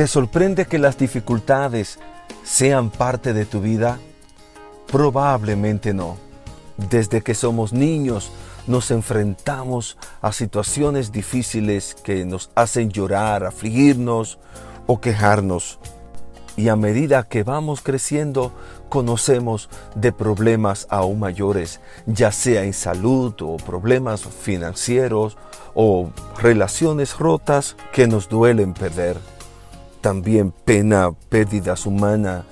[0.00, 1.98] ¿Te sorprende que las dificultades
[2.42, 3.98] sean parte de tu vida?
[4.90, 6.16] Probablemente no.
[6.78, 8.32] Desde que somos niños
[8.66, 14.38] nos enfrentamos a situaciones difíciles que nos hacen llorar, afligirnos
[14.86, 15.78] o quejarnos.
[16.56, 18.54] Y a medida que vamos creciendo,
[18.88, 25.36] conocemos de problemas aún mayores, ya sea en salud o problemas financieros
[25.74, 26.08] o
[26.38, 29.18] relaciones rotas que nos duelen perder.
[30.00, 32.44] También pena, pérdidas humanas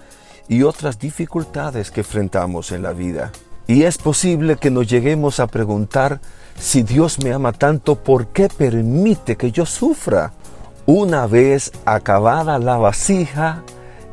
[0.49, 3.33] y otras dificultades que enfrentamos en la vida.
[3.67, 6.21] Y es posible que nos lleguemos a preguntar,
[6.59, 10.33] si Dios me ama tanto, ¿por qué permite que yo sufra?
[10.87, 13.63] Una vez acabada la vasija,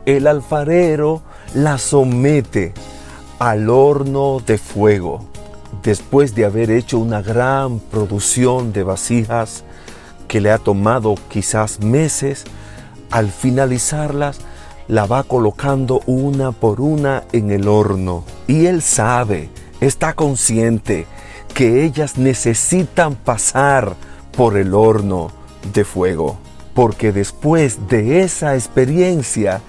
[0.06, 1.22] el alfarero
[1.54, 2.74] la somete
[3.40, 5.26] al horno de fuego.
[5.84, 9.64] Después de haber hecho una gran producción de vasijas
[10.28, 12.44] que le ha tomado quizás meses,
[13.12, 14.40] al finalizarlas,
[14.88, 18.24] la va colocando una por una en el horno.
[18.48, 19.50] Y él sabe,
[19.82, 21.08] está consciente
[21.54, 23.96] que ellas necesitan pasar
[24.36, 25.32] por el horno
[25.74, 26.38] de fuego.
[26.74, 29.62] Porque después de esa experiencia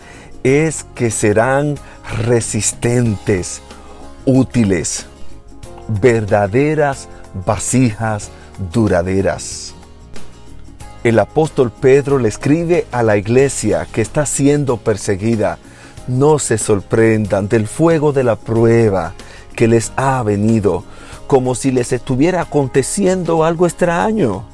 [0.42, 1.76] es que serán
[2.24, 3.62] resistentes,
[4.24, 5.06] útiles,
[6.00, 7.08] verdaderas
[7.46, 8.30] vasijas
[8.72, 9.76] duraderas
[11.08, 15.56] el apóstol Pedro le escribe a la iglesia que está siendo perseguida,
[16.08, 19.12] no se sorprendan del fuego de la prueba
[19.54, 20.82] que les ha venido,
[21.28, 24.46] como si les estuviera aconteciendo algo extraño,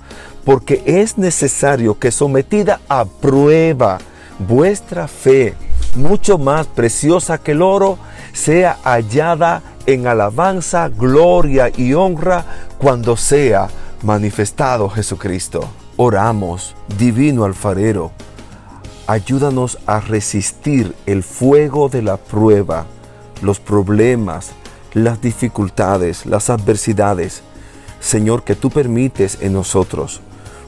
[0.44, 3.96] porque es necesario que sometida a prueba
[4.38, 5.54] vuestra fe,
[5.96, 7.96] mucho más preciosa que el oro,
[8.34, 12.44] sea hallada en alabanza, gloria y honra
[12.76, 13.68] cuando sea
[14.02, 15.70] manifestado Jesucristo.
[15.96, 18.12] Oramos, divino alfarero,
[19.06, 22.86] ayúdanos a resistir el fuego de la prueba,
[23.42, 24.52] los problemas,
[24.94, 27.42] las dificultades, las adversidades,
[28.00, 30.20] Señor, que tú permites en nosotros,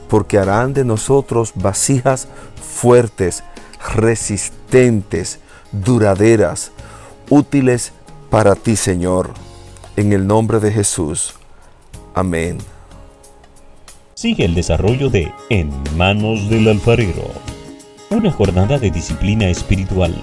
[0.09, 2.27] porque harán de nosotros vasijas
[2.61, 3.43] fuertes,
[3.95, 5.39] resistentes,
[5.71, 6.71] duraderas,
[7.29, 7.91] útiles
[8.29, 9.31] para ti, Señor.
[9.95, 11.35] En el nombre de Jesús.
[12.13, 12.74] Amén.
[14.15, 17.33] Sigue el desarrollo de En manos del alfarero,
[18.09, 20.15] una jornada de disciplina espiritual.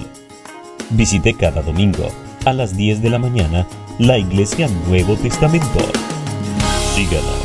[0.88, 2.08] Visite cada domingo
[2.46, 3.66] a las 10 de la mañana
[3.98, 5.78] la Iglesia Nuevo Testamento.
[6.94, 7.44] Síganos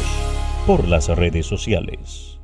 [0.66, 2.37] por las redes sociales.